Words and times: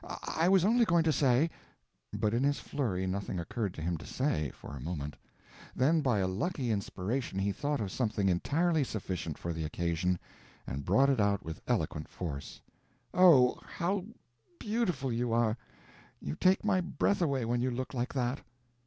I 0.23 0.49
was 0.49 0.65
only 0.65 0.83
going 0.83 1.03
to 1.03 1.13
say"—but 1.13 2.33
in 2.33 2.41
his 2.41 2.59
flurry 2.59 3.05
nothing 3.05 3.39
occurred 3.39 3.75
to 3.75 3.83
him 3.83 3.97
to 3.97 4.05
say, 4.07 4.49
for 4.49 4.75
a 4.75 4.81
moment; 4.81 5.15
then 5.75 6.01
by 6.01 6.17
a 6.17 6.27
lucky 6.27 6.71
inspiration 6.71 7.37
he 7.37 7.51
thought 7.51 7.79
of 7.79 7.91
something 7.91 8.27
entirely 8.27 8.83
sufficient 8.83 9.37
for 9.37 9.53
the 9.53 9.63
occasion, 9.63 10.17
and 10.65 10.85
brought 10.85 11.11
it 11.11 11.19
out 11.19 11.45
with 11.45 11.61
eloquent 11.67 12.07
force: 12.07 12.59
"Oh, 13.13 13.59
how 13.63 14.05
beautiful 14.57 15.13
you 15.13 15.33
are! 15.33 15.55
You 16.19 16.33
take 16.33 16.65
my 16.65 16.81
breath 16.81 17.21
away 17.21 17.45
when 17.45 17.61
you 17.61 17.69
look 17.69 17.93
like 17.93 18.11
that." 18.15 18.41